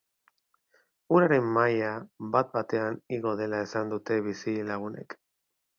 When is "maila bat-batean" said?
1.59-2.99